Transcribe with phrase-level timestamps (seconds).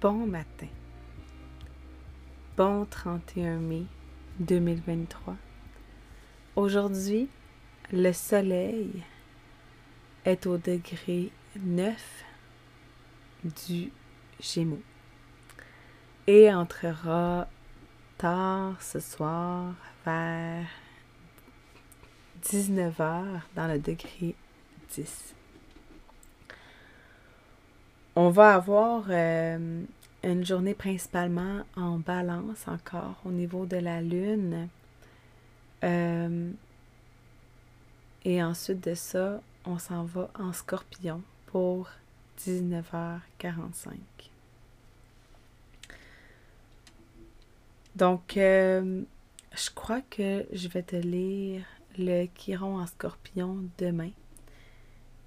[0.00, 0.68] Bon matin.
[2.56, 3.84] Bon 31 mai
[4.38, 5.36] 2023.
[6.56, 7.28] Aujourd'hui,
[7.92, 9.04] le soleil
[10.24, 12.24] est au degré 9
[13.66, 13.92] du
[14.40, 14.80] Gémeaux
[16.26, 17.46] et entrera
[18.16, 19.74] tard ce soir
[20.06, 20.66] vers
[22.42, 24.34] 19h dans le degré
[24.92, 25.34] 10
[28.16, 29.82] on va avoir euh,
[30.22, 34.68] une journée principalement en balance encore au niveau de la lune.
[35.84, 36.50] Euh,
[38.24, 41.88] et ensuite de ça, on s'en va en scorpion pour
[42.38, 43.20] 19h45.
[47.96, 49.02] Donc, euh,
[49.52, 51.64] je crois que je vais te lire
[51.98, 54.10] le Chiron en scorpion demain.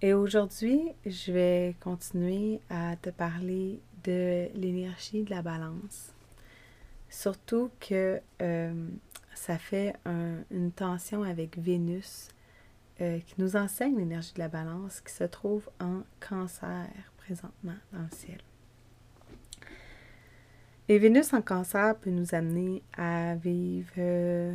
[0.04, 6.12] Et aujourd'hui, je vais continuer à te parler de l'énergie de la balance.
[7.08, 8.90] Surtout que euh,
[9.34, 9.96] ça fait
[10.52, 12.28] une tension avec Vénus
[13.00, 18.02] euh, qui nous enseigne l'énergie de la balance qui se trouve en cancer présentement dans
[18.02, 18.42] le ciel.
[20.90, 24.54] Et Vénus en cancer peut nous amener à vivre, euh,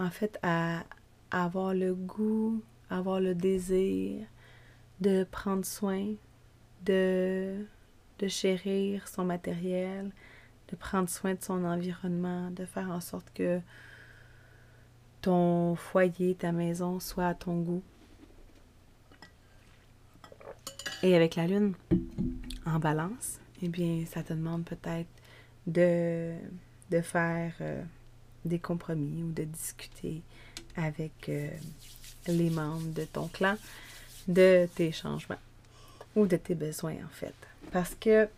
[0.00, 0.82] en fait, à
[1.30, 2.60] avoir le goût
[2.94, 4.26] avoir le désir
[5.00, 6.14] de prendre soin,
[6.84, 7.66] de,
[8.18, 10.10] de chérir son matériel,
[10.70, 13.60] de prendre soin de son environnement, de faire en sorte que
[15.20, 17.82] ton foyer, ta maison soit à ton goût.
[21.02, 21.74] Et avec la lune
[22.66, 25.08] en balance, eh bien, ça te demande peut-être
[25.66, 26.34] de,
[26.90, 27.82] de faire euh,
[28.44, 30.22] des compromis ou de discuter
[30.76, 31.50] avec euh,
[32.26, 33.56] les membres de ton clan
[34.28, 35.38] de tes changements
[36.16, 37.34] ou de tes besoins en fait.
[37.72, 38.28] Parce que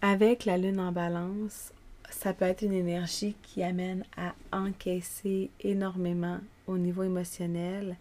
[0.00, 1.72] avec la lune en balance,
[2.10, 7.96] ça peut être une énergie qui amène à encaisser énormément au niveau émotionnel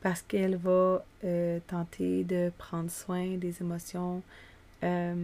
[0.00, 4.22] parce qu'elle va euh, tenter de prendre soin des émotions
[4.84, 5.14] euh,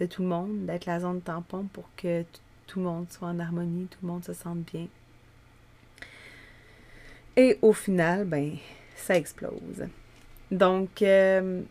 [0.00, 2.24] de tout le monde, d'être la zone tampon pour que
[2.66, 4.86] tout le monde soit en harmonie, tout le monde se sente bien.
[7.36, 8.56] Et au final, ben,
[8.96, 9.86] ça explose.
[10.50, 11.62] Donc, euh,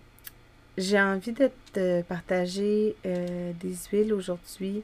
[0.78, 4.84] j'ai envie de te partager euh, des huiles aujourd'hui.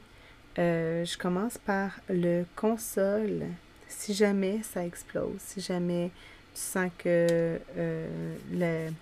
[0.58, 3.44] Euh, je commence par le console.
[3.88, 6.10] Si jamais ça explose, si jamais
[6.54, 7.58] tu sens que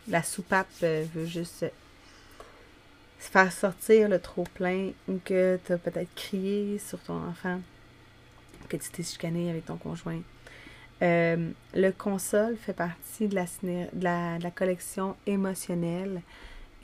[0.09, 1.67] la soupape veut juste
[3.19, 7.61] faire sortir le trop plein ou que tu as peut-être crié sur ton enfant,
[8.69, 10.21] que tu t'es chicané avec ton conjoint,
[11.03, 16.23] euh, le console fait partie de la, collection émotionnelle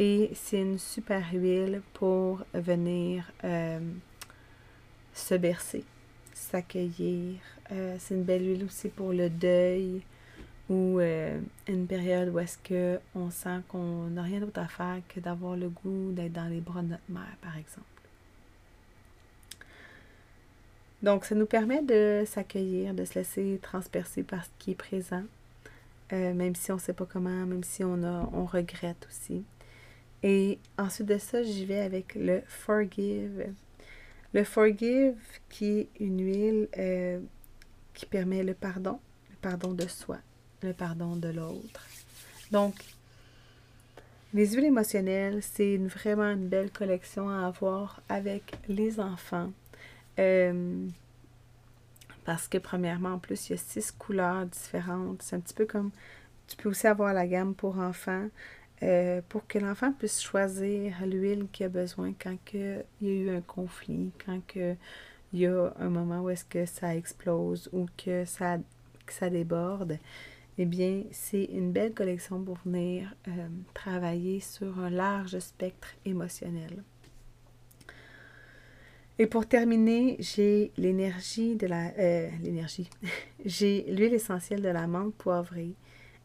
[0.00, 3.78] et c'est une super huile pour venir euh,
[5.12, 5.84] se bercer,
[6.34, 7.36] s'accueillir.
[7.70, 10.02] Euh, c'est une belle huile aussi pour le deuil
[10.68, 15.56] ou une période où est-ce qu'on sent qu'on n'a rien d'autre à faire que d'avoir
[15.56, 17.97] le goût d'être dans les bras de notre mère, par exemple.
[21.03, 25.22] Donc, ça nous permet de s'accueillir, de se laisser transpercer par ce qui est présent,
[26.12, 29.44] euh, même si on ne sait pas comment, même si on, a, on regrette aussi.
[30.25, 33.46] Et ensuite de ça, j'y vais avec le Forgive.
[34.32, 35.14] Le Forgive,
[35.49, 37.20] qui est une huile euh,
[37.94, 38.99] qui permet le pardon,
[39.31, 40.19] le pardon de soi,
[40.62, 41.87] le pardon de l'autre.
[42.50, 42.75] Donc,
[44.34, 49.52] les huiles émotionnelles, c'est vraiment une belle collection à avoir avec les enfants
[50.19, 50.87] euh,
[52.25, 55.23] parce que premièrement, en plus, il y a six couleurs différentes.
[55.23, 55.91] C'est un petit peu comme,
[56.47, 58.29] tu peux aussi avoir la gamme pour enfants,
[58.82, 63.31] euh, pour que l'enfant puisse choisir l'huile qu'il a besoin quand il y a eu
[63.31, 64.76] un conflit, quand il
[65.41, 68.59] y a un moment où est-ce que ça explose ou que ça,
[69.09, 69.99] ça déborde.
[70.61, 76.82] Eh bien, c'est une belle collection pour venir euh, travailler sur un large spectre émotionnel.
[79.19, 81.88] Et pour terminer, j'ai l'énergie de la...
[81.99, 82.88] Euh, l'énergie.
[83.44, 85.75] j'ai l'huile essentielle de la menthe poivrée.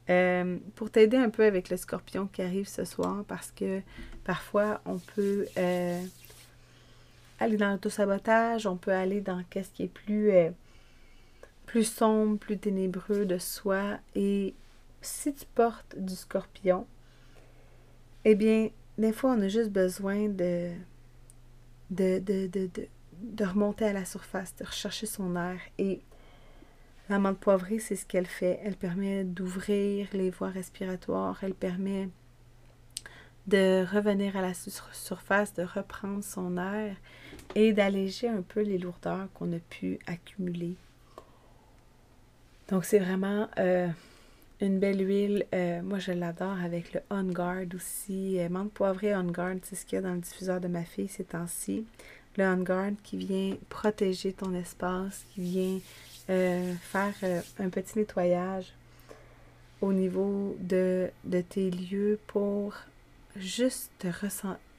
[0.09, 3.81] Euh, pour t'aider un peu avec le scorpion qui arrive ce soir, parce que
[4.25, 6.03] parfois on peut euh,
[7.39, 10.31] aller dans l'autosabotage, on peut aller dans qu'est-ce qui est plus,
[11.65, 13.97] plus sombre, plus ténébreux de soi.
[14.13, 14.53] Et
[15.01, 16.85] si tu portes du scorpion,
[18.25, 20.71] eh bien, des fois, on a juste besoin de
[21.93, 25.59] de, remonter à la surface, de rechercher son air.
[25.77, 26.01] Et
[27.09, 28.59] la menthe poivrée, c'est ce qu'elle fait.
[28.63, 32.09] Elle permet d'ouvrir les voies respiratoires, elle permet
[33.47, 36.95] de revenir à la surface, de reprendre son air
[37.55, 40.75] et d'alléger un peu les lourdeurs qu'on a pu accumuler.
[42.69, 43.87] Donc c'est vraiment euh,
[44.63, 45.45] une belle huile.
[45.53, 48.39] Euh, moi je l'adore avec le On Guard aussi.
[48.39, 50.83] Euh, menthe poivrée On Guard, c'est ce qu'il y a dans le diffuseur de ma
[50.83, 51.85] fille ces temps-ci.
[52.37, 55.79] Le On Guard qui vient protéger ton espace, qui vient
[56.25, 57.13] faire
[57.59, 58.73] un petit nettoyage
[59.81, 62.73] au niveau de, de tes lieux pour
[63.35, 64.07] juste te,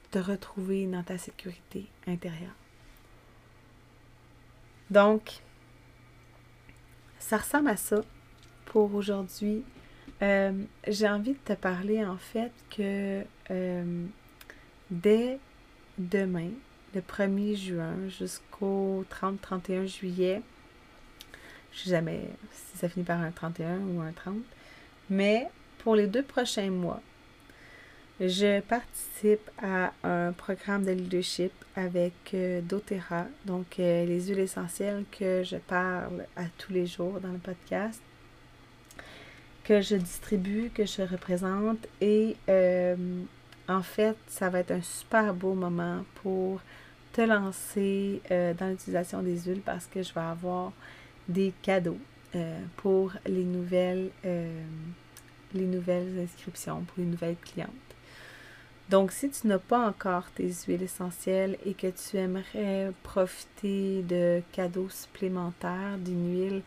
[0.09, 2.55] te retrouver dans ta sécurité intérieure.
[4.89, 5.41] Donc,
[7.19, 8.03] ça ressemble à ça
[8.83, 9.63] aujourd'hui.
[10.21, 10.51] Euh,
[10.87, 14.05] j'ai envie de te parler en fait que euh,
[14.89, 15.39] dès
[15.97, 16.49] demain,
[16.93, 20.41] le 1er juin jusqu'au 30-31 juillet,
[21.73, 24.35] je sais jamais si ça finit par un 31 ou un 30,
[25.09, 25.47] mais
[25.79, 27.01] pour les deux prochains mois,
[28.19, 35.03] je participe à un programme de leadership avec euh, doTERRA, donc euh, les huiles essentielles
[35.11, 38.01] que je parle à tous les jours dans le podcast,
[39.65, 41.85] que je distribue, que je représente.
[41.99, 42.95] Et euh,
[43.67, 46.61] en fait, ça va être un super beau moment pour
[47.11, 50.73] te lancer dans l'utilisation des huiles parce que je vais avoir
[51.29, 51.97] des cadeaux
[52.75, 57.71] pour les nouvelles, les nouvelles inscriptions, pour les nouvelles clientes.
[58.89, 64.43] Donc, si tu n'as pas encore tes huiles essentielles et que tu aimerais profiter de
[64.51, 66.61] cadeaux supplémentaires, d'une huile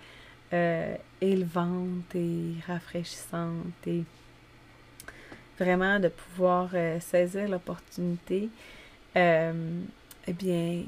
[0.52, 4.02] euh, élevante et rafraîchissante et
[5.58, 8.48] vraiment de pouvoir euh, saisir l'opportunité,
[9.16, 9.80] euh,
[10.26, 10.84] eh bien,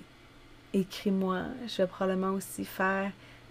[0.73, 1.43] écris-moi.
[1.67, 3.11] Je vais probablement aussi faire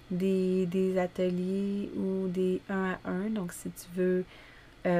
[0.09, 3.29] des, des ateliers ou des 1 à 1.
[3.29, 4.25] Donc, si tu veux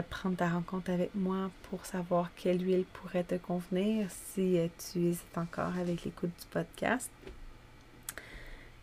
[0.09, 5.37] prendre ta rencontre avec moi pour savoir quelle huile pourrait te convenir si tu hésites
[5.37, 7.09] encore avec l'écoute du podcast.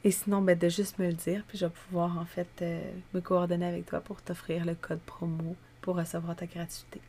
[0.06, 2.80] Et sinon, ben, de juste me le dire, puis je vais pouvoir en fait euh,
[3.12, 7.00] me coordonner avec toi pour t'offrir le code promo pour recevoir ta gratuité.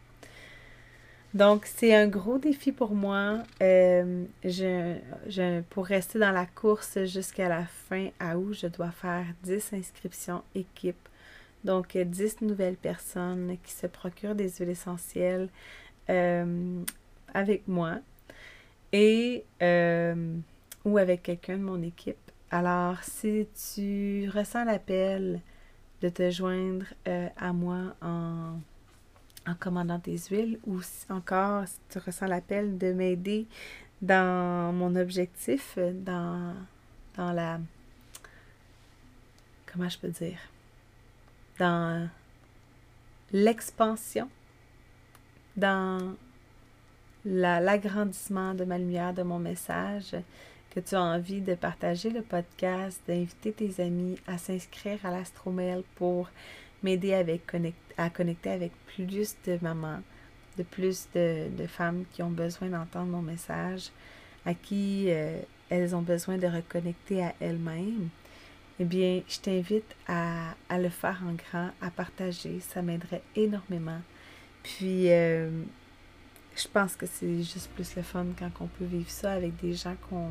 [1.34, 3.44] Donc, c'est un gros défi pour moi.
[3.62, 9.74] je, pour rester dans la course jusqu'à la fin à août, je dois faire 10
[9.74, 11.08] inscriptions équipe
[11.64, 15.50] donc, 10 nouvelles personnes qui se procurent des huiles essentielles
[16.10, 16.82] euh,
[17.34, 17.98] avec moi
[18.94, 20.36] et euh,
[20.86, 22.27] ou avec quelqu'un de mon équipe.
[22.52, 25.42] Alors, si tu ressens l'appel
[26.02, 28.60] de te joindre euh, à moi en,
[29.60, 33.48] commandant tes huiles ou encore si tu ressens l'appel de m'aider
[34.02, 36.54] dans mon objectif, dans,
[37.16, 37.60] dans la...
[39.66, 40.40] Comment je peux dire?
[41.58, 42.10] dans
[43.32, 44.30] l'expansion,
[45.56, 46.16] dans
[47.26, 50.16] l'agrandissement de ma lumière, de mon message,
[50.78, 55.82] que tu as envie de partager le podcast, d'inviter tes amis à s'inscrire à l'Astromel
[55.96, 56.30] pour
[56.84, 57.16] m'aider
[57.98, 60.02] à connecter avec plus de mamans,
[60.56, 63.90] de plus de, femmes qui ont besoin d'entendre mon message,
[64.46, 65.40] à qui euh,
[65.72, 68.10] elles ont besoin de reconnecter à elles-mêmes
[68.80, 72.60] eh bien, je t'invite à, le faire en grand, à partager.
[72.60, 74.02] Ça m'aiderait énormément.
[74.62, 75.50] Puis, euh,
[76.56, 79.74] je pense que c'est juste plus le fun quand on peut vivre ça avec des
[79.74, 80.30] gens qu'on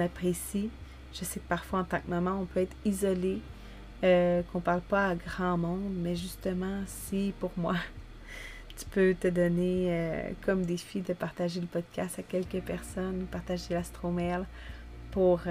[0.00, 0.70] apprécie.
[1.12, 3.40] Je sais que parfois, en tant que maman, on peut être isolé,
[4.04, 7.76] euh, qu'on ne parle pas à grand monde, mais justement, si pour moi,
[8.76, 13.74] tu peux te donner euh, comme défi de partager le podcast à quelques personnes, partager
[13.74, 14.44] l'astromail
[15.10, 15.42] pour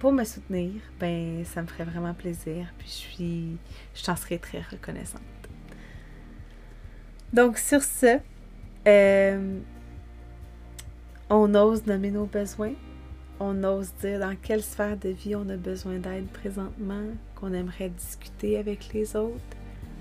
[0.00, 2.66] pour me soutenir, ben ça me ferait vraiment plaisir.
[2.78, 3.56] Puis je suis,
[3.94, 5.20] je t'en serais très reconnaissante.
[7.32, 8.18] Donc sur ce,
[8.88, 9.58] euh,
[11.30, 12.74] on ose nommer nos besoins.
[13.38, 17.06] On ose dire dans quelle sphère de vie on a besoin d'aide présentement,
[17.36, 19.40] qu'on aimerait discuter avec les autres.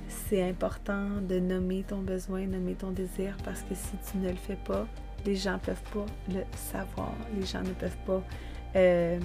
[0.07, 4.35] C'est important de nommer ton besoin, nommer ton désir, parce que si tu ne le
[4.35, 4.87] fais pas,
[5.25, 7.13] les gens ne peuvent pas le savoir.
[7.39, 8.23] Les gens ne peuvent pas
[8.75, 9.19] euh,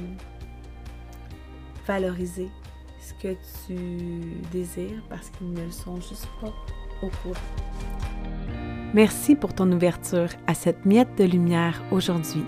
[1.87, 2.51] valoriser
[3.01, 3.35] ce que
[3.67, 6.53] tu désires parce qu'ils ne le sont juste pas
[7.03, 8.04] au courant.
[8.95, 12.45] Merci pour ton ouverture à cette miette de lumière aujourd'hui.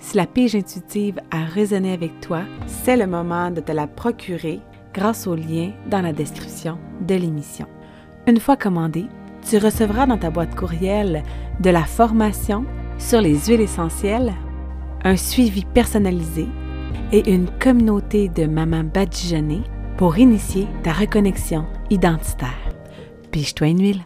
[0.00, 4.60] Si la pige intuitive a résonné avec toi, c'est le moment de te la procurer
[4.92, 7.66] grâce au lien dans la description de l'émission.
[8.26, 9.06] Une fois commandée,
[9.48, 11.22] tu recevras dans ta boîte courriel
[11.60, 12.66] de la formation
[12.98, 14.34] sur les huiles essentielles,
[15.04, 16.48] un suivi personnalisé
[17.12, 19.64] et une communauté de mamans badigeonnées
[19.96, 22.74] pour initier ta reconnexion identitaire.
[23.30, 24.04] Pige-toi une huile.